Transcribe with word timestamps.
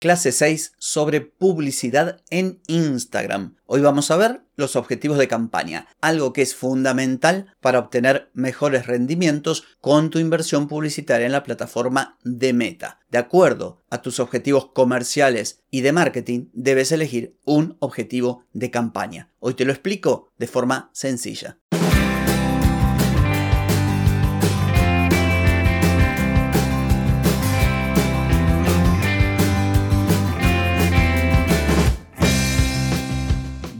Clase 0.00 0.32
6 0.32 0.72
sobre 0.78 1.20
publicidad 1.20 2.22
en 2.30 2.62
Instagram. 2.68 3.56
Hoy 3.66 3.82
vamos 3.82 4.10
a 4.10 4.16
ver 4.16 4.40
los 4.56 4.74
objetivos 4.74 5.18
de 5.18 5.28
campaña, 5.28 5.88
algo 6.00 6.32
que 6.32 6.40
es 6.40 6.54
fundamental 6.54 7.54
para 7.60 7.80
obtener 7.80 8.30
mejores 8.32 8.86
rendimientos 8.86 9.64
con 9.82 10.08
tu 10.08 10.18
inversión 10.18 10.68
publicitaria 10.68 11.26
en 11.26 11.32
la 11.32 11.42
plataforma 11.42 12.16
de 12.24 12.54
Meta. 12.54 12.98
De 13.10 13.18
acuerdo 13.18 13.82
a 13.90 14.00
tus 14.00 14.20
objetivos 14.20 14.70
comerciales 14.72 15.60
y 15.70 15.82
de 15.82 15.92
marketing, 15.92 16.46
debes 16.54 16.92
elegir 16.92 17.36
un 17.44 17.76
objetivo 17.80 18.46
de 18.54 18.70
campaña. 18.70 19.30
Hoy 19.38 19.52
te 19.52 19.66
lo 19.66 19.72
explico 19.72 20.32
de 20.38 20.46
forma 20.46 20.88
sencilla. 20.94 21.58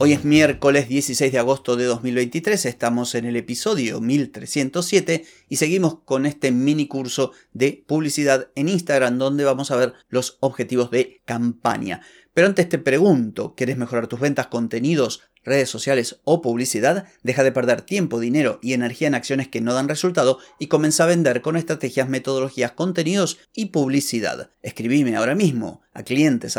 Hoy 0.00 0.12
es 0.12 0.24
miércoles 0.24 0.88
16 0.88 1.32
de 1.32 1.40
agosto 1.40 1.74
de 1.74 1.84
2023, 1.84 2.66
estamos 2.66 3.16
en 3.16 3.24
el 3.24 3.34
episodio 3.34 4.00
1307 4.00 5.24
y 5.48 5.56
seguimos 5.56 5.98
con 6.04 6.24
este 6.24 6.52
mini 6.52 6.86
curso 6.86 7.32
de 7.52 7.82
publicidad 7.84 8.48
en 8.54 8.68
Instagram 8.68 9.18
donde 9.18 9.42
vamos 9.42 9.72
a 9.72 9.76
ver 9.76 9.94
los 10.08 10.36
objetivos 10.38 10.92
de 10.92 11.20
campaña. 11.24 12.02
Pero 12.38 12.46
antes 12.46 12.68
te 12.68 12.78
pregunto, 12.78 13.54
¿quieres 13.56 13.78
mejorar 13.78 14.06
tus 14.06 14.20
ventas, 14.20 14.46
contenidos, 14.46 15.22
redes 15.42 15.68
sociales 15.68 16.20
o 16.22 16.40
publicidad, 16.40 17.08
deja 17.24 17.42
de 17.42 17.50
perder 17.50 17.82
tiempo, 17.82 18.20
dinero 18.20 18.60
y 18.62 18.74
energía 18.74 19.08
en 19.08 19.16
acciones 19.16 19.48
que 19.48 19.60
no 19.60 19.74
dan 19.74 19.88
resultado 19.88 20.38
y 20.60 20.68
comienza 20.68 21.02
a 21.02 21.08
vender 21.08 21.42
con 21.42 21.56
estrategias, 21.56 22.08
metodologías, 22.08 22.70
contenidos 22.70 23.40
y 23.52 23.66
publicidad. 23.66 24.52
Escribime 24.62 25.16
ahora 25.16 25.34
mismo 25.34 25.80
a 25.92 26.04
clientes 26.04 26.56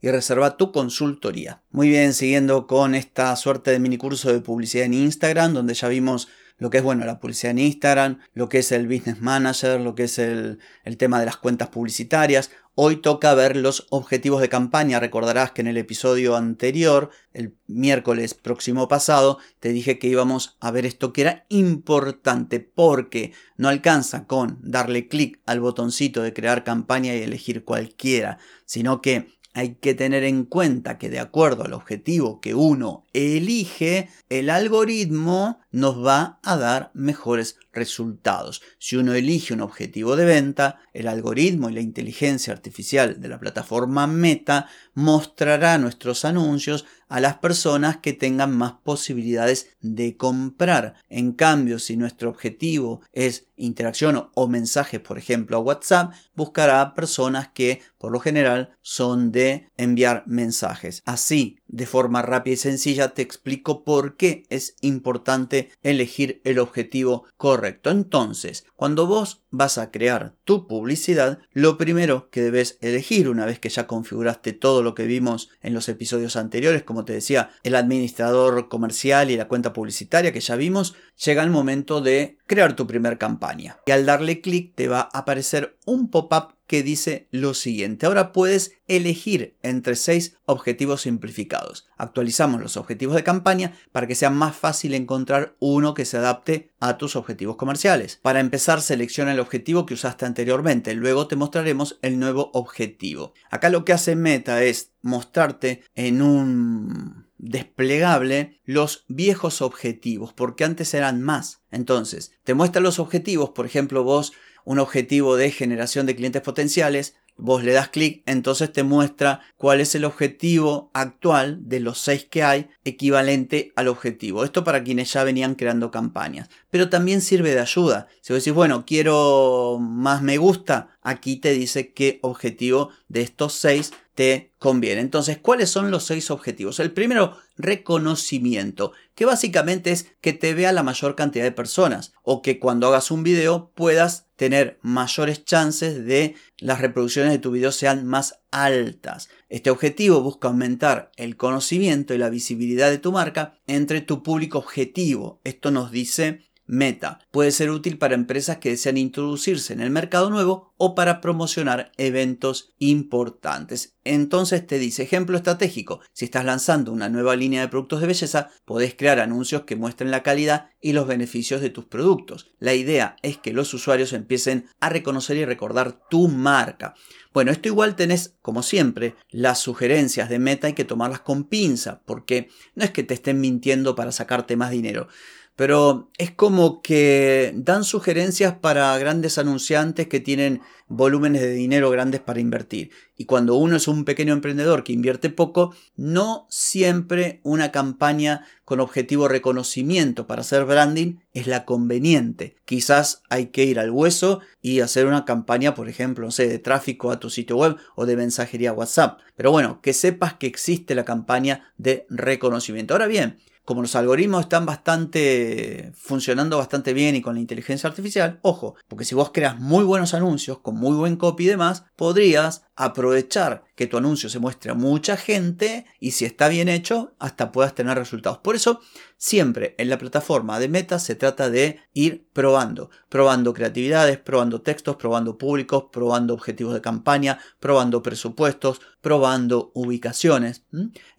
y 0.00 0.08
reserva 0.08 0.56
tu 0.56 0.72
consultoría. 0.72 1.62
Muy 1.70 1.90
bien, 1.90 2.14
siguiendo 2.14 2.66
con 2.66 2.94
esta 2.94 3.36
suerte 3.36 3.72
de 3.72 3.78
mini 3.78 3.98
curso 3.98 4.32
de 4.32 4.40
publicidad 4.40 4.86
en 4.86 4.94
Instagram, 4.94 5.52
donde 5.52 5.74
ya 5.74 5.88
vimos 5.88 6.28
lo 6.62 6.70
que 6.70 6.78
es 6.78 6.84
bueno 6.84 7.04
la 7.04 7.18
publicidad 7.18 7.50
en 7.50 7.58
Instagram, 7.58 8.20
lo 8.34 8.48
que 8.48 8.58
es 8.58 8.70
el 8.70 8.86
business 8.86 9.20
manager, 9.20 9.80
lo 9.80 9.96
que 9.96 10.04
es 10.04 10.20
el, 10.20 10.60
el 10.84 10.96
tema 10.96 11.18
de 11.18 11.26
las 11.26 11.36
cuentas 11.36 11.70
publicitarias. 11.70 12.52
Hoy 12.76 13.02
toca 13.02 13.34
ver 13.34 13.56
los 13.56 13.88
objetivos 13.90 14.40
de 14.40 14.48
campaña. 14.48 15.00
Recordarás 15.00 15.50
que 15.50 15.62
en 15.62 15.66
el 15.66 15.76
episodio 15.76 16.36
anterior, 16.36 17.10
el 17.32 17.56
miércoles 17.66 18.34
próximo 18.34 18.86
pasado, 18.86 19.38
te 19.58 19.70
dije 19.70 19.98
que 19.98 20.06
íbamos 20.06 20.56
a 20.60 20.70
ver 20.70 20.86
esto 20.86 21.12
que 21.12 21.22
era 21.22 21.46
importante 21.48 22.60
porque 22.60 23.32
no 23.56 23.68
alcanza 23.68 24.28
con 24.28 24.60
darle 24.62 25.08
clic 25.08 25.40
al 25.46 25.58
botoncito 25.58 26.22
de 26.22 26.32
crear 26.32 26.62
campaña 26.62 27.12
y 27.12 27.22
elegir 27.22 27.64
cualquiera, 27.64 28.38
sino 28.66 29.02
que 29.02 29.32
hay 29.54 29.74
que 29.74 29.94
tener 29.94 30.24
en 30.24 30.44
cuenta 30.44 30.98
que 30.98 31.10
de 31.10 31.20
acuerdo 31.20 31.64
al 31.64 31.74
objetivo 31.74 32.40
que 32.40 32.54
uno 32.54 33.04
elige, 33.12 34.08
el 34.30 34.48
algoritmo 34.48 35.60
nos 35.70 36.04
va 36.04 36.38
a 36.42 36.56
dar 36.56 36.90
mejores 36.94 37.56
resultados. 37.72 38.62
Si 38.78 38.96
uno 38.96 39.14
elige 39.14 39.52
un 39.54 39.60
objetivo 39.60 40.16
de 40.16 40.24
venta, 40.24 40.80
el 40.92 41.08
algoritmo 41.08 41.68
y 41.68 41.74
la 41.74 41.80
inteligencia 41.80 42.52
artificial 42.52 43.20
de 43.20 43.28
la 43.28 43.40
plataforma 43.40 44.06
Meta 44.06 44.68
mostrará 44.94 45.78
nuestros 45.78 46.24
anuncios 46.24 46.86
a 47.12 47.20
las 47.20 47.36
personas 47.36 47.98
que 47.98 48.14
tengan 48.14 48.56
más 48.56 48.72
posibilidades 48.82 49.76
de 49.82 50.16
comprar. 50.16 50.94
En 51.10 51.32
cambio, 51.32 51.78
si 51.78 51.98
nuestro 51.98 52.30
objetivo 52.30 53.02
es 53.12 53.48
interacción 53.56 54.30
o 54.32 54.48
mensajes, 54.48 54.98
por 54.98 55.18
ejemplo, 55.18 55.58
a 55.58 55.60
WhatsApp, 55.60 56.14
buscará 56.34 56.94
personas 56.94 57.48
que 57.48 57.82
por 57.98 58.12
lo 58.12 58.18
general 58.18 58.74
son 58.80 59.30
de 59.30 59.68
enviar 59.76 60.24
mensajes. 60.26 61.02
Así, 61.04 61.58
de 61.72 61.86
forma 61.86 62.22
rápida 62.22 62.54
y 62.54 62.58
sencilla, 62.58 63.14
te 63.14 63.22
explico 63.22 63.82
por 63.82 64.16
qué 64.16 64.44
es 64.50 64.76
importante 64.82 65.70
elegir 65.82 66.40
el 66.44 66.60
objetivo 66.60 67.24
correcto. 67.36 67.90
Entonces, 67.90 68.64
cuando 68.76 69.06
vos 69.06 69.42
vas 69.50 69.78
a 69.78 69.90
crear 69.90 70.34
tu 70.44 70.66
publicidad, 70.66 71.40
lo 71.52 71.78
primero 71.78 72.28
que 72.30 72.42
debes 72.42 72.78
elegir 72.80 73.28
una 73.28 73.46
vez 73.46 73.58
que 73.58 73.70
ya 73.70 73.86
configuraste 73.86 74.52
todo 74.52 74.82
lo 74.82 74.94
que 74.94 75.06
vimos 75.06 75.50
en 75.62 75.74
los 75.74 75.88
episodios 75.88 76.36
anteriores, 76.36 76.82
como 76.84 77.04
te 77.04 77.14
decía, 77.14 77.50
el 77.62 77.74
administrador 77.74 78.68
comercial 78.68 79.30
y 79.30 79.36
la 79.36 79.48
cuenta 79.48 79.72
publicitaria 79.72 80.32
que 80.32 80.40
ya 80.40 80.56
vimos, 80.56 80.94
llega 81.24 81.42
el 81.42 81.50
momento 81.50 82.00
de 82.00 82.36
crear 82.46 82.76
tu 82.76 82.86
primer 82.86 83.16
campaña. 83.16 83.78
Y 83.86 83.92
al 83.92 84.04
darle 84.04 84.42
clic 84.42 84.74
te 84.74 84.88
va 84.88 85.00
a 85.00 85.18
aparecer 85.18 85.78
un 85.86 86.10
pop-up 86.10 86.54
que 86.72 86.82
dice 86.82 87.28
lo 87.30 87.52
siguiente. 87.52 88.06
Ahora 88.06 88.32
puedes 88.32 88.78
elegir 88.86 89.58
entre 89.62 89.94
seis 89.94 90.38
objetivos 90.46 91.02
simplificados. 91.02 91.86
Actualizamos 91.98 92.62
los 92.62 92.78
objetivos 92.78 93.14
de 93.14 93.22
campaña 93.22 93.74
para 93.92 94.06
que 94.06 94.14
sea 94.14 94.30
más 94.30 94.56
fácil 94.56 94.94
encontrar 94.94 95.54
uno 95.58 95.92
que 95.92 96.06
se 96.06 96.16
adapte 96.16 96.70
a 96.80 96.96
tus 96.96 97.14
objetivos 97.14 97.56
comerciales. 97.56 98.20
Para 98.22 98.40
empezar, 98.40 98.80
selecciona 98.80 99.32
el 99.32 99.40
objetivo 99.40 99.84
que 99.84 99.92
usaste 99.92 100.24
anteriormente. 100.24 100.94
Luego 100.94 101.26
te 101.26 101.36
mostraremos 101.36 101.98
el 102.00 102.18
nuevo 102.18 102.50
objetivo. 102.54 103.34
Acá 103.50 103.68
lo 103.68 103.84
que 103.84 103.92
hace 103.92 104.16
Meta 104.16 104.62
es 104.62 104.92
mostrarte 105.02 105.84
en 105.94 106.22
un 106.22 107.26
desplegable 107.36 108.60
los 108.64 109.04
viejos 109.08 109.60
objetivos, 109.60 110.32
porque 110.32 110.64
antes 110.64 110.94
eran 110.94 111.20
más. 111.20 111.60
Entonces, 111.70 112.32
te 112.44 112.54
muestra 112.54 112.80
los 112.80 112.98
objetivos, 112.98 113.50
por 113.50 113.66
ejemplo, 113.66 114.04
vos 114.04 114.32
un 114.64 114.78
objetivo 114.78 115.36
de 115.36 115.50
generación 115.50 116.06
de 116.06 116.16
clientes 116.16 116.42
potenciales, 116.42 117.14
vos 117.36 117.64
le 117.64 117.72
das 117.72 117.88
clic, 117.88 118.22
entonces 118.26 118.72
te 118.72 118.82
muestra 118.82 119.40
cuál 119.56 119.80
es 119.80 119.94
el 119.94 120.04
objetivo 120.04 120.90
actual 120.94 121.58
de 121.62 121.80
los 121.80 121.98
seis 121.98 122.26
que 122.28 122.42
hay 122.42 122.68
equivalente 122.84 123.72
al 123.74 123.88
objetivo. 123.88 124.44
Esto 124.44 124.64
para 124.64 124.84
quienes 124.84 125.12
ya 125.12 125.24
venían 125.24 125.54
creando 125.54 125.90
campañas. 125.90 126.48
Pero 126.70 126.88
también 126.88 127.20
sirve 127.20 127.54
de 127.54 127.60
ayuda. 127.60 128.08
Si 128.20 128.32
vos 128.32 128.42
decís, 128.42 128.54
bueno, 128.54 128.84
quiero 128.86 129.78
más 129.80 130.22
me 130.22 130.38
gusta, 130.38 130.96
aquí 131.02 131.36
te 131.36 131.52
dice 131.52 131.92
qué 131.92 132.18
objetivo 132.22 132.90
de 133.08 133.22
estos 133.22 133.54
seis 133.54 133.92
te 134.14 134.52
conviene. 134.58 135.00
Entonces, 135.00 135.38
¿cuáles 135.38 135.70
son 135.70 135.90
los 135.90 136.04
seis 136.04 136.30
objetivos? 136.30 136.78
El 136.80 136.92
primero, 136.92 137.36
reconocimiento, 137.56 138.92
que 139.14 139.24
básicamente 139.24 139.90
es 139.90 140.06
que 140.20 140.32
te 140.32 140.54
vea 140.54 140.72
la 140.72 140.82
mayor 140.82 141.16
cantidad 141.16 141.44
de 141.44 141.52
personas 141.52 142.12
o 142.22 142.42
que 142.42 142.58
cuando 142.58 142.88
hagas 142.88 143.10
un 143.10 143.22
video 143.22 143.70
puedas 143.74 144.26
tener 144.42 144.80
mayores 144.82 145.44
chances 145.44 146.04
de 146.04 146.34
las 146.58 146.80
reproducciones 146.80 147.30
de 147.30 147.38
tu 147.38 147.52
video 147.52 147.70
sean 147.70 148.04
más 148.04 148.40
altas. 148.50 149.28
Este 149.48 149.70
objetivo 149.70 150.20
busca 150.20 150.48
aumentar 150.48 151.12
el 151.14 151.36
conocimiento 151.36 152.12
y 152.12 152.18
la 152.18 152.28
visibilidad 152.28 152.90
de 152.90 152.98
tu 152.98 153.12
marca 153.12 153.60
entre 153.68 154.00
tu 154.00 154.24
público 154.24 154.58
objetivo. 154.58 155.40
Esto 155.44 155.70
nos 155.70 155.92
dice 155.92 156.40
Meta. 156.66 157.18
Puede 157.30 157.50
ser 157.50 157.70
útil 157.70 157.98
para 157.98 158.14
empresas 158.14 158.58
que 158.58 158.70
desean 158.70 158.96
introducirse 158.96 159.72
en 159.72 159.80
el 159.80 159.90
mercado 159.90 160.30
nuevo 160.30 160.72
o 160.76 160.94
para 160.94 161.20
promocionar 161.20 161.92
eventos 161.96 162.72
importantes. 162.78 163.94
Entonces 164.04 164.66
te 164.66 164.78
dice, 164.78 165.02
ejemplo 165.02 165.36
estratégico, 165.36 166.00
si 166.12 166.24
estás 166.24 166.44
lanzando 166.44 166.92
una 166.92 167.08
nueva 167.08 167.36
línea 167.36 167.60
de 167.60 167.68
productos 167.68 168.00
de 168.00 168.06
belleza, 168.06 168.50
podés 168.64 168.94
crear 168.94 169.20
anuncios 169.20 169.62
que 169.62 169.76
muestren 169.76 170.10
la 170.10 170.22
calidad 170.22 170.70
y 170.80 170.92
los 170.92 171.06
beneficios 171.06 171.60
de 171.60 171.70
tus 171.70 171.84
productos. 171.84 172.52
La 172.58 172.74
idea 172.74 173.16
es 173.22 173.38
que 173.38 173.52
los 173.52 173.72
usuarios 173.74 174.12
empiecen 174.12 174.66
a 174.80 174.88
reconocer 174.88 175.36
y 175.36 175.44
recordar 175.44 176.08
tu 176.08 176.28
marca. 176.28 176.94
Bueno, 177.32 177.52
esto 177.52 177.68
igual 177.68 177.96
tenés, 177.96 178.34
como 178.42 178.62
siempre, 178.62 179.14
las 179.30 179.58
sugerencias 179.60 180.28
de 180.28 180.38
Meta 180.38 180.66
hay 180.66 180.72
que 180.74 180.84
tomarlas 180.84 181.20
con 181.20 181.44
pinza, 181.44 182.02
porque 182.04 182.48
no 182.74 182.84
es 182.84 182.90
que 182.90 183.04
te 183.04 183.14
estén 183.14 183.40
mintiendo 183.40 183.94
para 183.94 184.12
sacarte 184.12 184.56
más 184.56 184.70
dinero 184.70 185.08
pero 185.56 186.10
es 186.18 186.30
como 186.30 186.82
que 186.82 187.52
dan 187.54 187.84
sugerencias 187.84 188.54
para 188.54 188.96
grandes 188.98 189.38
anunciantes 189.38 190.08
que 190.08 190.20
tienen 190.20 190.62
volúmenes 190.88 191.40
de 191.42 191.52
dinero 191.52 191.90
grandes 191.90 192.20
para 192.20 192.40
invertir. 192.40 192.90
Y 193.16 193.24
cuando 193.24 193.54
uno 193.54 193.76
es 193.76 193.88
un 193.88 194.04
pequeño 194.04 194.32
emprendedor 194.32 194.84
que 194.84 194.92
invierte 194.92 195.30
poco, 195.30 195.74
no 195.96 196.46
siempre 196.50 197.40
una 197.44 197.72
campaña 197.72 198.46
con 198.64 198.80
objetivo 198.80 199.28
reconocimiento 199.28 200.26
para 200.26 200.42
hacer 200.42 200.64
branding 200.64 201.16
es 201.32 201.46
la 201.46 201.64
conveniente. 201.64 202.56
Quizás 202.64 203.22
hay 203.30 203.46
que 203.46 203.64
ir 203.64 203.78
al 203.78 203.90
hueso 203.90 204.40
y 204.60 204.80
hacer 204.80 205.06
una 205.06 205.24
campaña, 205.24 205.74
por 205.74 205.88
ejemplo, 205.88 206.24
no 206.24 206.30
sé, 206.30 206.48
de 206.48 206.58
tráfico 206.58 207.10
a 207.10 207.20
tu 207.20 207.30
sitio 207.30 207.56
web 207.56 207.76
o 207.94 208.06
de 208.06 208.16
mensajería 208.16 208.72
WhatsApp. 208.72 209.20
Pero 209.36 209.50
bueno, 209.50 209.80
que 209.82 209.92
sepas 209.92 210.34
que 210.34 210.46
existe 210.46 210.94
la 210.94 211.04
campaña 211.04 211.72
de 211.78 212.06
reconocimiento. 212.10 212.94
Ahora 212.94 213.06
bien, 213.06 213.38
como 213.64 213.82
los 213.82 213.94
algoritmos 213.94 214.42
están 214.42 214.66
bastante 214.66 215.92
funcionando 215.94 216.58
bastante 216.58 216.92
bien 216.92 217.14
y 217.14 217.22
con 217.22 217.34
la 217.34 217.40
inteligencia 217.40 217.88
artificial, 217.88 218.38
ojo, 218.42 218.74
porque 218.88 219.04
si 219.04 219.14
vos 219.14 219.30
creas 219.32 219.58
muy 219.58 219.84
buenos 219.84 220.14
anuncios 220.14 220.58
con 220.58 220.76
muy 220.76 220.96
buen 220.96 221.16
copy 221.16 221.44
y 221.44 221.48
demás, 221.48 221.84
podrías 221.96 222.64
aprovechar 222.76 223.64
que 223.74 223.86
tu 223.86 223.96
anuncio 223.96 224.28
se 224.28 224.38
muestre 224.38 224.72
a 224.72 224.74
mucha 224.74 225.16
gente 225.16 225.86
y 225.98 226.12
si 226.12 226.24
está 226.24 226.48
bien 226.48 226.68
hecho, 226.68 227.14
hasta 227.18 227.52
puedas 227.52 227.74
tener 227.74 227.96
resultados. 227.96 228.38
Por 228.38 228.54
eso, 228.54 228.80
siempre 229.16 229.74
en 229.78 229.88
la 229.88 229.98
plataforma 229.98 230.58
de 230.58 230.68
Meta 230.68 230.98
se 230.98 231.14
trata 231.14 231.48
de 231.48 231.80
ir 231.94 232.26
probando, 232.32 232.90
probando 233.08 233.54
creatividades, 233.54 234.18
probando 234.18 234.62
textos, 234.62 234.96
probando 234.96 235.38
públicos, 235.38 235.84
probando 235.90 236.34
objetivos 236.34 236.74
de 236.74 236.80
campaña, 236.80 237.38
probando 237.60 238.02
presupuestos, 238.02 238.80
probando 239.00 239.72
ubicaciones. 239.74 240.64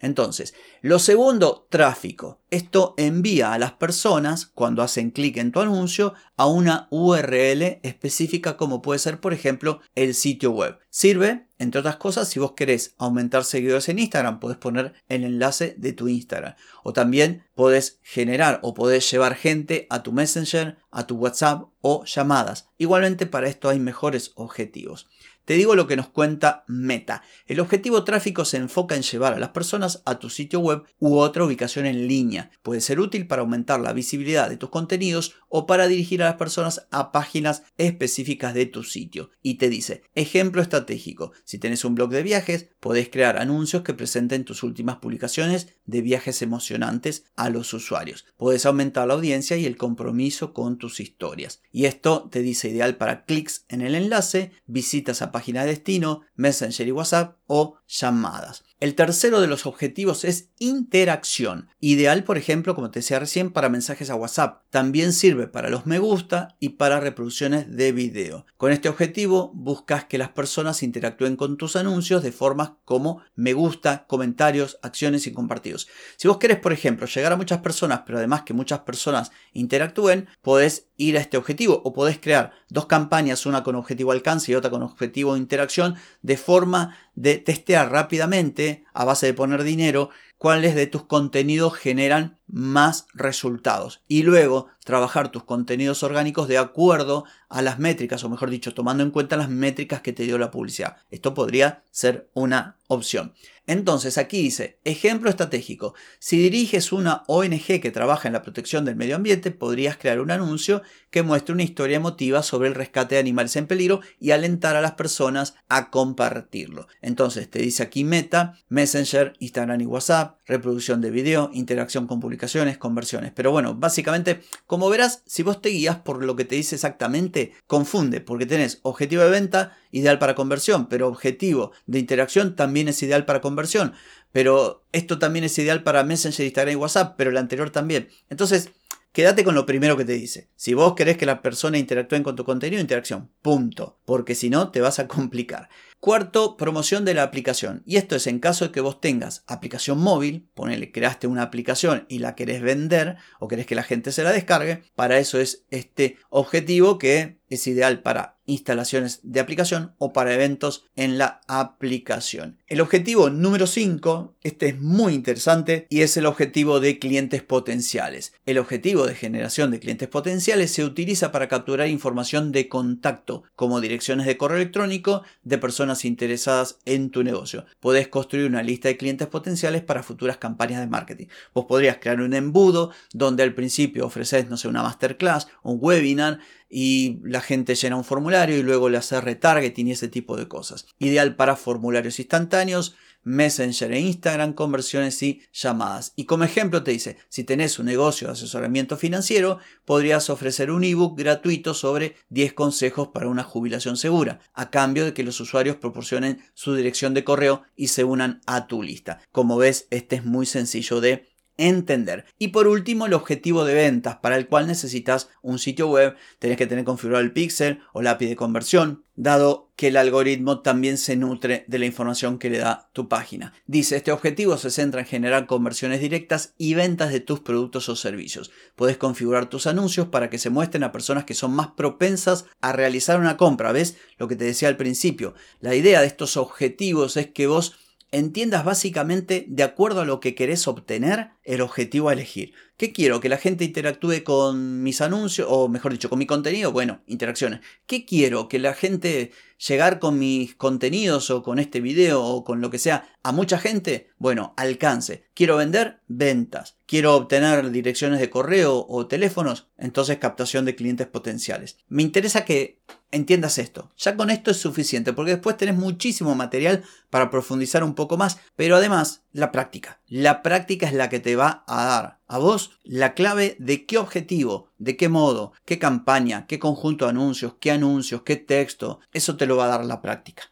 Entonces, 0.00 0.54
lo 0.80 0.98
segundo, 0.98 1.66
tráfico. 1.70 2.40
Esto 2.50 2.94
envía 2.96 3.52
a 3.52 3.58
las 3.58 3.72
personas, 3.72 4.46
cuando 4.46 4.82
hacen 4.82 5.10
clic 5.10 5.36
en 5.38 5.50
tu 5.50 5.60
anuncio, 5.60 6.14
a 6.36 6.46
una 6.46 6.88
URL 6.90 7.80
específica 7.82 8.56
como 8.56 8.80
puede 8.80 8.98
ser, 8.98 9.20
por 9.20 9.32
ejemplo, 9.32 9.80
el 9.94 10.14
sitio 10.14 10.52
web. 10.52 10.78
Sirve, 10.88 11.48
entre 11.58 11.80
otras 11.80 11.96
cosas, 11.96 12.28
si 12.28 12.40
vos 12.40 12.52
querés 12.52 12.94
aumentar 12.98 13.44
seguidores 13.44 13.88
en 13.88 14.00
Instagram, 14.00 14.40
podés 14.40 14.58
poner 14.58 14.92
el 15.08 15.24
enlace 15.24 15.74
de 15.78 15.92
tu 15.92 16.08
Instagram. 16.08 16.54
O 16.82 16.92
también 16.92 17.44
podés 17.54 18.00
generar 18.02 18.58
o 18.62 18.74
podés 18.74 19.08
llevar 19.10 19.36
gente 19.36 19.86
a 19.90 20.02
tu 20.02 20.12
Messenger, 20.12 20.78
a 20.90 21.06
tu 21.06 21.16
WhatsApp 21.16 21.68
o 21.80 22.04
llamadas. 22.04 22.68
Igualmente 22.76 23.26
para 23.26 23.48
esto 23.48 23.68
hay 23.68 23.78
mejores 23.78 24.32
objetivos. 24.34 25.08
Te 25.44 25.54
digo 25.54 25.74
lo 25.74 25.86
que 25.86 25.96
nos 25.96 26.08
cuenta 26.08 26.64
Meta. 26.68 27.22
El 27.46 27.60
objetivo 27.60 28.02
tráfico 28.04 28.46
se 28.46 28.56
enfoca 28.56 28.96
en 28.96 29.02
llevar 29.02 29.34
a 29.34 29.38
las 29.38 29.50
personas 29.50 30.02
a 30.06 30.18
tu 30.18 30.30
sitio 30.30 30.60
web 30.60 30.84
u 30.98 31.18
otra 31.18 31.44
ubicación 31.44 31.84
en 31.84 32.08
línea. 32.08 32.50
Puede 32.62 32.80
ser 32.80 32.98
útil 32.98 33.26
para 33.26 33.42
aumentar 33.42 33.80
la 33.80 33.92
visibilidad 33.92 34.48
de 34.48 34.56
tus 34.56 34.70
contenidos 34.70 35.34
o 35.50 35.66
para 35.66 35.86
dirigir 35.86 36.22
a 36.22 36.26
las 36.26 36.36
personas 36.36 36.86
a 36.90 37.12
páginas 37.12 37.62
específicas 37.76 38.54
de 38.54 38.66
tu 38.66 38.82
sitio. 38.82 39.30
Y 39.42 39.54
te 39.54 39.68
dice, 39.68 40.02
ejemplo 40.14 40.62
estratégico, 40.62 41.32
si 41.44 41.58
tienes 41.58 41.84
un 41.84 41.94
blog 41.94 42.10
de 42.10 42.22
viajes, 42.22 42.70
podés 42.80 43.10
crear 43.10 43.36
anuncios 43.36 43.82
que 43.82 43.94
presenten 43.94 44.44
tus 44.44 44.62
últimas 44.62 44.96
publicaciones 44.96 45.68
de 45.84 46.00
viajes 46.00 46.40
emocionantes 46.40 47.26
a 47.36 47.50
los 47.50 47.74
usuarios. 47.74 48.24
Puedes 48.38 48.64
aumentar 48.64 49.06
la 49.08 49.14
audiencia 49.14 49.58
y 49.58 49.66
el 49.66 49.76
compromiso 49.76 50.54
con 50.54 50.78
tus 50.78 51.00
historias. 51.00 51.60
Y 51.70 51.84
esto 51.84 52.28
te 52.30 52.40
dice 52.40 52.70
ideal 52.70 52.96
para 52.96 53.24
clics 53.24 53.66
en 53.68 53.82
el 53.82 53.94
enlace, 53.94 54.52
visitas 54.66 55.20
a 55.20 55.33
página 55.34 55.62
de 55.62 55.70
destino, 55.70 56.20
Messenger 56.36 56.86
y 56.86 56.92
WhatsApp 56.92 57.38
o 57.48 57.78
llamadas. 57.88 58.62
El 58.80 58.96
tercero 58.96 59.40
de 59.40 59.46
los 59.46 59.66
objetivos 59.66 60.24
es 60.24 60.50
interacción, 60.58 61.68
ideal 61.78 62.24
por 62.24 62.36
ejemplo 62.36 62.74
como 62.74 62.90
te 62.90 62.98
decía 62.98 63.20
recién 63.20 63.52
para 63.52 63.68
mensajes 63.68 64.10
a 64.10 64.16
WhatsApp. 64.16 64.62
También 64.70 65.12
sirve 65.12 65.46
para 65.46 65.70
los 65.70 65.86
me 65.86 66.00
gusta 66.00 66.56
y 66.58 66.70
para 66.70 66.98
reproducciones 66.98 67.74
de 67.76 67.92
video. 67.92 68.46
Con 68.56 68.72
este 68.72 68.88
objetivo 68.88 69.52
buscas 69.54 70.06
que 70.06 70.18
las 70.18 70.30
personas 70.30 70.82
interactúen 70.82 71.36
con 71.36 71.56
tus 71.56 71.76
anuncios 71.76 72.24
de 72.24 72.32
formas 72.32 72.72
como 72.84 73.22
me 73.36 73.52
gusta, 73.52 74.06
comentarios, 74.08 74.78
acciones 74.82 75.28
y 75.28 75.32
compartidos. 75.32 75.86
Si 76.16 76.26
vos 76.26 76.38
querés 76.38 76.58
por 76.58 76.72
ejemplo 76.72 77.06
llegar 77.06 77.32
a 77.32 77.36
muchas 77.36 77.60
personas 77.60 78.02
pero 78.04 78.18
además 78.18 78.42
que 78.42 78.54
muchas 78.54 78.80
personas 78.80 79.30
interactúen, 79.52 80.26
podés 80.42 80.88
ir 80.96 81.16
a 81.16 81.20
este 81.20 81.36
objetivo 81.36 81.80
o 81.84 81.92
podés 81.92 82.18
crear 82.18 82.52
dos 82.68 82.86
campañas, 82.86 83.46
una 83.46 83.62
con 83.62 83.76
objetivo 83.76 84.12
alcance 84.12 84.52
y 84.52 84.54
otra 84.54 84.70
con 84.70 84.82
objetivo 84.82 85.36
interacción, 85.36 85.96
de 86.22 86.36
forma 86.36 86.96
de 87.14 87.38
testear 87.38 87.90
rápidamente, 87.90 88.63
a 88.92 89.04
base 89.04 89.26
de 89.26 89.34
poner 89.34 89.62
dinero, 89.64 90.10
cuáles 90.44 90.74
de 90.74 90.86
tus 90.86 91.06
contenidos 91.06 91.72
generan 91.72 92.36
más 92.46 93.06
resultados. 93.14 94.02
Y 94.08 94.24
luego 94.24 94.66
trabajar 94.84 95.30
tus 95.30 95.44
contenidos 95.44 96.02
orgánicos 96.02 96.48
de 96.48 96.58
acuerdo 96.58 97.24
a 97.48 97.62
las 97.62 97.78
métricas, 97.78 98.22
o 98.24 98.28
mejor 98.28 98.50
dicho, 98.50 98.74
tomando 98.74 99.02
en 99.02 99.10
cuenta 99.10 99.38
las 99.38 99.48
métricas 99.48 100.02
que 100.02 100.12
te 100.12 100.24
dio 100.24 100.36
la 100.36 100.50
publicidad. 100.50 100.98
Esto 101.10 101.32
podría 101.32 101.82
ser 101.90 102.28
una 102.34 102.76
opción. 102.88 103.32
Entonces 103.66 104.18
aquí 104.18 104.42
dice, 104.42 104.78
ejemplo 104.84 105.30
estratégico, 105.30 105.94
si 106.18 106.36
diriges 106.36 106.92
una 106.92 107.22
ONG 107.26 107.80
que 107.80 107.90
trabaja 107.90 108.28
en 108.28 108.34
la 108.34 108.42
protección 108.42 108.84
del 108.84 108.96
medio 108.96 109.16
ambiente, 109.16 109.50
podrías 109.50 109.96
crear 109.96 110.20
un 110.20 110.30
anuncio 110.30 110.82
que 111.10 111.22
muestre 111.22 111.54
una 111.54 111.62
historia 111.62 111.96
emotiva 111.96 112.42
sobre 112.42 112.68
el 112.68 112.74
rescate 112.74 113.14
de 113.14 113.22
animales 113.22 113.56
en 113.56 113.66
peligro 113.66 114.00
y 114.20 114.32
alentar 114.32 114.76
a 114.76 114.82
las 114.82 114.92
personas 114.92 115.54
a 115.70 115.90
compartirlo. 115.90 116.86
Entonces 117.00 117.48
te 117.48 117.60
dice 117.60 117.82
aquí 117.82 118.04
Meta, 118.04 118.58
Messenger, 118.68 119.32
Instagram 119.38 119.80
y 119.80 119.86
WhatsApp, 119.86 120.33
reproducción 120.46 121.00
de 121.00 121.10
video, 121.10 121.50
interacción 121.52 122.06
con 122.06 122.20
publicaciones, 122.20 122.78
conversiones. 122.78 123.32
Pero 123.34 123.50
bueno, 123.50 123.74
básicamente, 123.74 124.42
como 124.66 124.88
verás, 124.90 125.22
si 125.26 125.42
vos 125.42 125.60
te 125.60 125.70
guías 125.70 125.96
por 125.96 126.24
lo 126.24 126.36
que 126.36 126.44
te 126.44 126.54
dice 126.54 126.74
exactamente, 126.74 127.52
confunde, 127.66 128.20
porque 128.20 128.46
tenés 128.46 128.80
objetivo 128.82 129.22
de 129.22 129.30
venta, 129.30 129.76
ideal 129.90 130.18
para 130.18 130.34
conversión, 130.34 130.86
pero 130.86 131.08
objetivo 131.08 131.72
de 131.86 131.98
interacción 131.98 132.56
también 132.56 132.88
es 132.88 133.02
ideal 133.02 133.24
para 133.24 133.40
conversión. 133.40 133.94
Pero 134.32 134.84
esto 134.92 135.18
también 135.18 135.44
es 135.44 135.56
ideal 135.58 135.82
para 135.84 136.02
Messenger, 136.02 136.44
Instagram 136.44 136.72
y 136.72 136.76
WhatsApp, 136.76 137.14
pero 137.16 137.30
el 137.30 137.36
anterior 137.36 137.70
también. 137.70 138.08
Entonces, 138.28 138.70
quédate 139.12 139.44
con 139.44 139.54
lo 139.54 139.64
primero 139.64 139.96
que 139.96 140.04
te 140.04 140.14
dice. 140.14 140.48
Si 140.56 140.74
vos 140.74 140.94
querés 140.94 141.16
que 141.16 141.24
las 141.24 141.38
personas 141.38 141.80
interactúen 141.80 142.24
con 142.24 142.34
tu 142.34 142.44
contenido, 142.44 142.82
interacción. 142.82 143.30
Punto. 143.42 144.00
Porque 144.04 144.34
si 144.34 144.50
no, 144.50 144.70
te 144.72 144.80
vas 144.80 144.98
a 144.98 145.06
complicar. 145.06 145.68
Cuarto, 146.04 146.58
promoción 146.58 147.06
de 147.06 147.14
la 147.14 147.22
aplicación. 147.22 147.82
Y 147.86 147.96
esto 147.96 148.14
es 148.14 148.26
en 148.26 148.38
caso 148.38 148.66
de 148.66 148.72
que 148.72 148.82
vos 148.82 149.00
tengas 149.00 149.42
aplicación 149.46 149.96
móvil, 149.96 150.46
ponele, 150.52 150.92
creaste 150.92 151.26
una 151.26 151.40
aplicación 151.40 152.04
y 152.10 152.18
la 152.18 152.34
querés 152.34 152.60
vender 152.60 153.16
o 153.40 153.48
querés 153.48 153.64
que 153.64 153.74
la 153.74 153.84
gente 153.84 154.12
se 154.12 154.22
la 154.22 154.30
descargue. 154.30 154.82
Para 154.94 155.18
eso 155.18 155.40
es 155.40 155.64
este 155.70 156.18
objetivo 156.28 156.98
que 156.98 157.38
es 157.48 157.66
ideal 157.66 158.02
para 158.02 158.36
instalaciones 158.46 159.20
de 159.22 159.40
aplicación 159.40 159.94
o 159.98 160.12
para 160.12 160.34
eventos 160.34 160.84
en 160.96 161.16
la 161.16 161.40
aplicación. 161.46 162.58
El 162.66 162.80
objetivo 162.80 163.30
número 163.30 163.66
5, 163.66 164.36
este 164.42 164.68
es 164.68 164.80
muy 164.80 165.14
interesante 165.14 165.86
y 165.88 166.02
es 166.02 166.16
el 166.16 166.26
objetivo 166.26 166.80
de 166.80 166.98
clientes 166.98 167.42
potenciales. 167.42 168.34
El 168.44 168.58
objetivo 168.58 169.06
de 169.06 169.14
generación 169.14 169.70
de 169.70 169.80
clientes 169.80 170.08
potenciales 170.08 170.72
se 170.72 170.84
utiliza 170.84 171.32
para 171.32 171.48
capturar 171.48 171.88
información 171.88 172.52
de 172.52 172.68
contacto 172.68 173.44
como 173.56 173.80
direcciones 173.80 174.26
de 174.26 174.36
correo 174.36 174.58
electrónico 174.58 175.22
de 175.42 175.58
personas 175.58 175.93
interesadas 176.04 176.78
en 176.86 177.10
tu 177.10 177.22
negocio. 177.22 177.66
Podés 177.78 178.08
construir 178.08 178.46
una 178.46 178.62
lista 178.62 178.88
de 178.88 178.96
clientes 178.96 179.28
potenciales 179.28 179.82
para 179.82 180.02
futuras 180.02 180.38
campañas 180.38 180.80
de 180.80 180.86
marketing. 180.86 181.26
Vos 181.52 181.66
podrías 181.66 181.98
crear 182.00 182.20
un 182.20 182.32
embudo 182.32 182.90
donde 183.12 183.42
al 183.42 183.54
principio 183.54 184.06
ofreces, 184.06 184.48
no 184.48 184.56
sé, 184.56 184.68
una 184.68 184.82
masterclass, 184.82 185.48
un 185.62 185.78
webinar 185.80 186.40
y 186.70 187.20
la 187.22 187.40
gente 187.40 187.74
llena 187.74 187.96
un 187.96 188.04
formulario 188.04 188.56
y 188.56 188.62
luego 188.62 188.88
le 188.88 188.96
hace 188.96 189.20
retargeting 189.20 189.88
y 189.88 189.92
ese 189.92 190.08
tipo 190.08 190.36
de 190.36 190.48
cosas. 190.48 190.86
Ideal 190.98 191.36
para 191.36 191.56
formularios 191.56 192.18
instantáneos, 192.18 192.96
Messenger 193.24 193.92
e 193.92 194.00
Instagram, 194.00 194.52
conversiones 194.52 195.22
y 195.22 195.42
llamadas. 195.52 196.12
Y 196.16 196.24
como 196.24 196.44
ejemplo 196.44 196.82
te 196.82 196.92
dice, 196.92 197.16
si 197.28 197.44
tenés 197.44 197.78
un 197.78 197.86
negocio 197.86 198.28
de 198.28 198.34
asesoramiento 198.34 198.96
financiero, 198.96 199.58
podrías 199.84 200.30
ofrecer 200.30 200.70
un 200.70 200.84
ebook 200.84 201.18
gratuito 201.18 201.74
sobre 201.74 202.16
10 202.28 202.52
consejos 202.52 203.08
para 203.08 203.28
una 203.28 203.42
jubilación 203.42 203.96
segura, 203.96 204.40
a 204.54 204.70
cambio 204.70 205.04
de 205.04 205.14
que 205.14 205.24
los 205.24 205.40
usuarios 205.40 205.76
proporcionen 205.76 206.42
su 206.54 206.74
dirección 206.74 207.14
de 207.14 207.24
correo 207.24 207.62
y 207.76 207.88
se 207.88 208.04
unan 208.04 208.40
a 208.46 208.66
tu 208.66 208.82
lista. 208.82 209.20
Como 209.32 209.56
ves, 209.56 209.86
este 209.90 210.16
es 210.16 210.24
muy 210.24 210.46
sencillo 210.46 211.00
de 211.00 211.33
entender. 211.56 212.24
Y 212.38 212.48
por 212.48 212.66
último, 212.66 213.06
el 213.06 213.14
objetivo 213.14 213.64
de 213.64 213.74
ventas, 213.74 214.16
para 214.16 214.36
el 214.36 214.48
cual 214.48 214.66
necesitas 214.66 215.28
un 215.42 215.58
sitio 215.58 215.88
web, 215.88 216.16
tenés 216.38 216.56
que 216.56 216.66
tener 216.66 216.84
configurado 216.84 217.22
el 217.22 217.32
pixel 217.32 217.80
o 217.92 218.02
la 218.02 218.12
API 218.12 218.26
de 218.26 218.36
conversión, 218.36 219.04
dado 219.16 219.70
que 219.76 219.88
el 219.88 219.96
algoritmo 219.96 220.60
también 220.60 220.98
se 220.98 221.16
nutre 221.16 221.64
de 221.68 221.78
la 221.78 221.86
información 221.86 222.38
que 222.38 222.50
le 222.50 222.58
da 222.58 222.88
tu 222.92 223.08
página. 223.08 223.52
Dice, 223.66 223.96
este 223.96 224.12
objetivo 224.12 224.56
se 224.56 224.70
centra 224.70 225.00
en 225.00 225.06
generar 225.06 225.46
conversiones 225.46 226.00
directas 226.00 226.54
y 226.58 226.74
ventas 226.74 227.12
de 227.12 227.20
tus 227.20 227.40
productos 227.40 227.88
o 227.88 227.96
servicios. 227.96 228.50
Puedes 228.76 228.96
configurar 228.96 229.48
tus 229.48 229.66
anuncios 229.66 230.08
para 230.08 230.30
que 230.30 230.38
se 230.38 230.50
muestren 230.50 230.84
a 230.84 230.92
personas 230.92 231.24
que 231.24 231.34
son 231.34 231.52
más 231.52 231.68
propensas 231.68 232.46
a 232.60 232.72
realizar 232.72 233.18
una 233.18 233.36
compra. 233.36 233.72
¿Ves 233.72 233.96
lo 234.18 234.28
que 234.28 234.36
te 234.36 234.44
decía 234.44 234.68
al 234.68 234.76
principio? 234.76 235.34
La 235.60 235.74
idea 235.74 236.00
de 236.00 236.06
estos 236.06 236.36
objetivos 236.36 237.16
es 237.16 237.28
que 237.28 237.46
vos 237.46 237.76
entiendas 238.14 238.64
básicamente, 238.64 239.44
de 239.48 239.62
acuerdo 239.62 240.00
a 240.00 240.04
lo 240.04 240.20
que 240.20 240.34
querés 240.34 240.68
obtener, 240.68 241.30
el 241.42 241.60
objetivo 241.60 242.08
a 242.08 242.12
elegir. 242.12 242.54
¿Qué 242.76 242.92
quiero? 242.92 243.20
¿Que 243.20 243.28
la 243.28 243.36
gente 243.36 243.64
interactúe 243.64 244.24
con 244.24 244.82
mis 244.82 245.00
anuncios? 245.00 245.46
O 245.50 245.68
mejor 245.68 245.92
dicho, 245.92 246.08
con 246.08 246.18
mi 246.18 246.26
contenido. 246.26 246.72
Bueno, 246.72 247.02
interacciones. 247.06 247.60
¿Qué 247.86 248.04
quiero? 248.04 248.48
¿Que 248.48 248.58
la 248.58 248.74
gente 248.74 249.32
llegar 249.58 249.98
con 249.98 250.18
mis 250.18 250.54
contenidos 250.54 251.30
o 251.30 251.42
con 251.42 251.58
este 251.58 251.80
video 251.80 252.22
o 252.22 252.44
con 252.44 252.60
lo 252.60 252.70
que 252.70 252.78
sea 252.78 253.08
a 253.22 253.32
mucha 253.32 253.58
gente? 253.58 254.10
Bueno, 254.18 254.54
alcance. 254.56 255.26
¿Quiero 255.34 255.56
vender? 255.56 256.00
Ventas. 256.08 256.78
¿Quiero 256.86 257.14
obtener 257.14 257.70
direcciones 257.70 258.20
de 258.20 258.30
correo 258.30 258.86
o 258.88 259.06
teléfonos? 259.06 259.68
Entonces 259.76 260.18
captación 260.18 260.64
de 260.64 260.74
clientes 260.74 261.06
potenciales. 261.06 261.78
Me 261.88 262.02
interesa 262.02 262.44
que 262.44 262.80
entiendas 263.14 263.58
esto. 263.58 263.90
Ya 263.96 264.16
con 264.16 264.30
esto 264.30 264.50
es 264.50 264.56
suficiente 264.58 265.12
porque 265.12 265.32
después 265.32 265.56
tenés 265.56 265.76
muchísimo 265.76 266.34
material 266.34 266.84
para 267.10 267.30
profundizar 267.30 267.84
un 267.84 267.94
poco 267.94 268.16
más, 268.16 268.38
pero 268.56 268.76
además 268.76 269.22
la 269.32 269.52
práctica. 269.52 270.00
La 270.06 270.42
práctica 270.42 270.86
es 270.86 270.92
la 270.92 271.08
que 271.08 271.20
te 271.20 271.36
va 271.36 271.64
a 271.66 271.84
dar 271.84 272.18
a 272.26 272.38
vos 272.38 272.72
la 272.82 273.14
clave 273.14 273.56
de 273.58 273.86
qué 273.86 273.98
objetivo, 273.98 274.70
de 274.78 274.96
qué 274.96 275.08
modo, 275.08 275.52
qué 275.64 275.78
campaña, 275.78 276.46
qué 276.46 276.58
conjunto 276.58 277.04
de 277.04 277.10
anuncios, 277.10 277.54
qué 277.60 277.70
anuncios, 277.70 278.22
qué 278.22 278.36
texto. 278.36 279.00
Eso 279.12 279.36
te 279.36 279.46
lo 279.46 279.56
va 279.56 279.66
a 279.66 279.68
dar 279.68 279.84
la 279.84 280.02
práctica. 280.02 280.44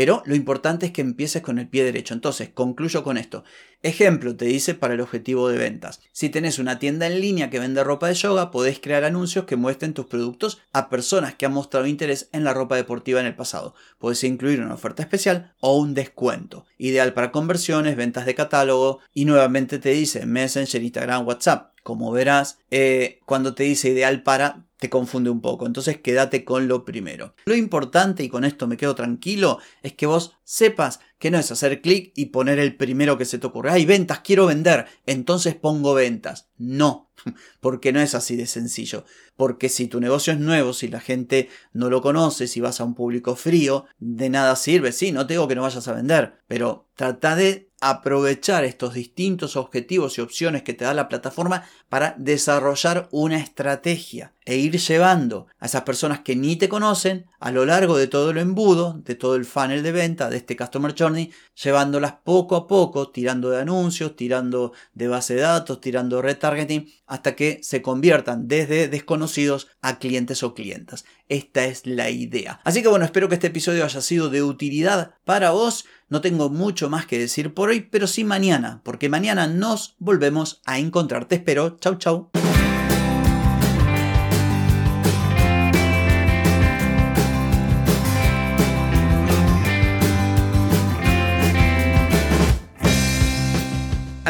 Pero 0.00 0.22
lo 0.24 0.34
importante 0.34 0.86
es 0.86 0.92
que 0.92 1.02
empieces 1.02 1.42
con 1.42 1.58
el 1.58 1.68
pie 1.68 1.84
derecho. 1.84 2.14
Entonces, 2.14 2.48
concluyo 2.48 3.04
con 3.04 3.18
esto. 3.18 3.44
Ejemplo, 3.82 4.34
te 4.34 4.46
dice 4.46 4.74
para 4.74 4.94
el 4.94 5.02
objetivo 5.02 5.50
de 5.50 5.58
ventas. 5.58 6.00
Si 6.10 6.30
tenés 6.30 6.58
una 6.58 6.78
tienda 6.78 7.06
en 7.06 7.20
línea 7.20 7.50
que 7.50 7.58
vende 7.58 7.84
ropa 7.84 8.08
de 8.08 8.14
yoga, 8.14 8.50
podés 8.50 8.80
crear 8.80 9.04
anuncios 9.04 9.44
que 9.44 9.56
muestren 9.56 9.92
tus 9.92 10.06
productos 10.06 10.62
a 10.72 10.88
personas 10.88 11.34
que 11.34 11.44
han 11.44 11.52
mostrado 11.52 11.84
interés 11.84 12.30
en 12.32 12.44
la 12.44 12.54
ropa 12.54 12.76
deportiva 12.76 13.20
en 13.20 13.26
el 13.26 13.36
pasado. 13.36 13.74
Podés 13.98 14.24
incluir 14.24 14.62
una 14.62 14.72
oferta 14.72 15.02
especial 15.02 15.52
o 15.60 15.76
un 15.76 15.92
descuento. 15.92 16.64
Ideal 16.78 17.12
para 17.12 17.30
conversiones, 17.30 17.94
ventas 17.94 18.24
de 18.24 18.34
catálogo 18.34 19.00
y 19.12 19.26
nuevamente 19.26 19.78
te 19.78 19.90
dice 19.90 20.24
Messenger, 20.24 20.82
Instagram, 20.82 21.26
WhatsApp. 21.26 21.74
Como 21.82 22.10
verás, 22.10 22.58
eh, 22.70 23.20
cuando 23.26 23.52
te 23.52 23.64
dice 23.64 23.90
ideal 23.90 24.22
para, 24.22 24.64
te 24.80 24.90
confunde 24.90 25.30
un 25.30 25.40
poco. 25.40 25.66
Entonces 25.66 26.00
quédate 26.00 26.44
con 26.44 26.66
lo 26.66 26.84
primero. 26.84 27.34
Lo 27.44 27.54
importante, 27.54 28.24
y 28.24 28.28
con 28.28 28.44
esto 28.44 28.66
me 28.66 28.76
quedo 28.76 28.96
tranquilo, 28.96 29.58
es 29.82 29.92
que 29.92 30.06
vos 30.06 30.39
sepas 30.50 30.98
que 31.20 31.30
no 31.30 31.38
es 31.38 31.52
hacer 31.52 31.80
clic 31.80 32.12
y 32.16 32.26
poner 32.26 32.58
el 32.58 32.76
primero 32.76 33.16
que 33.16 33.24
se 33.24 33.38
te 33.38 33.46
ocurre. 33.46 33.70
Hay 33.70 33.86
ventas, 33.86 34.18
quiero 34.18 34.46
vender, 34.46 34.86
entonces 35.06 35.54
pongo 35.54 35.94
ventas. 35.94 36.48
No, 36.58 37.12
porque 37.60 37.92
no 37.92 38.00
es 38.00 38.16
así 38.16 38.34
de 38.34 38.46
sencillo. 38.46 39.04
Porque 39.36 39.68
si 39.68 39.86
tu 39.86 40.00
negocio 40.00 40.32
es 40.32 40.40
nuevo, 40.40 40.72
si 40.72 40.88
la 40.88 40.98
gente 40.98 41.48
no 41.72 41.88
lo 41.88 42.02
conoce, 42.02 42.48
si 42.48 42.60
vas 42.60 42.80
a 42.80 42.84
un 42.84 42.96
público 42.96 43.36
frío, 43.36 43.84
de 44.00 44.28
nada 44.28 44.56
sirve. 44.56 44.90
Sí, 44.90 45.12
no 45.12 45.24
te 45.24 45.34
digo 45.34 45.46
que 45.46 45.54
no 45.54 45.62
vayas 45.62 45.86
a 45.86 45.92
vender, 45.92 46.40
pero 46.48 46.88
trata 46.96 47.36
de 47.36 47.70
aprovechar 47.80 48.64
estos 48.64 48.92
distintos 48.92 49.56
objetivos 49.56 50.18
y 50.18 50.20
opciones 50.20 50.62
que 50.62 50.74
te 50.74 50.84
da 50.84 50.92
la 50.92 51.08
plataforma 51.08 51.64
para 51.88 52.14
desarrollar 52.18 53.08
una 53.10 53.38
estrategia 53.38 54.34
e 54.44 54.56
ir 54.56 54.78
llevando 54.78 55.46
a 55.58 55.66
esas 55.66 55.82
personas 55.82 56.20
que 56.20 56.36
ni 56.36 56.56
te 56.56 56.68
conocen 56.68 57.26
a 57.38 57.50
lo 57.50 57.64
largo 57.64 57.96
de 57.96 58.06
todo 58.06 58.30
el 58.30 58.38
embudo, 58.38 59.00
de 59.04 59.14
todo 59.14 59.36
el 59.36 59.46
funnel 59.46 59.82
de 59.82 59.92
venta, 59.92 60.28
de 60.28 60.36
este 60.40 60.56
Customer 60.56 60.94
Journey, 60.96 61.32
llevándolas 61.62 62.14
poco 62.24 62.56
a 62.56 62.66
poco, 62.66 63.10
tirando 63.10 63.50
de 63.50 63.60
anuncios, 63.60 64.16
tirando 64.16 64.72
de 64.92 65.08
base 65.08 65.34
de 65.34 65.42
datos, 65.42 65.80
tirando 65.80 66.20
retargeting, 66.20 66.90
hasta 67.06 67.34
que 67.36 67.60
se 67.62 67.82
conviertan 67.82 68.48
desde 68.48 68.88
desconocidos 68.88 69.68
a 69.80 69.98
clientes 69.98 70.42
o 70.42 70.54
clientas. 70.54 71.04
Esta 71.28 71.64
es 71.64 71.86
la 71.86 72.10
idea. 72.10 72.60
Así 72.64 72.82
que 72.82 72.88
bueno, 72.88 73.04
espero 73.04 73.28
que 73.28 73.34
este 73.34 73.46
episodio 73.46 73.84
haya 73.84 74.00
sido 74.00 74.28
de 74.28 74.42
utilidad 74.42 75.14
para 75.24 75.52
vos. 75.52 75.84
No 76.08 76.20
tengo 76.20 76.50
mucho 76.50 76.90
más 76.90 77.06
que 77.06 77.18
decir 77.18 77.54
por 77.54 77.68
hoy, 77.68 77.80
pero 77.80 78.06
sí 78.06 78.24
mañana, 78.24 78.80
porque 78.84 79.08
mañana 79.08 79.46
nos 79.46 79.94
volvemos 79.98 80.60
a 80.66 80.78
encontrar. 80.78 81.26
Te 81.26 81.36
espero. 81.36 81.76
Chau, 81.78 81.96
chau. 81.96 82.30